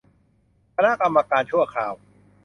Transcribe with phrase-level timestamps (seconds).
[0.75, 1.93] คณะกรรมการชั่วคราว